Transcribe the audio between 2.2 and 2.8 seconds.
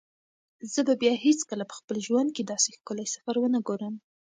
کې داسې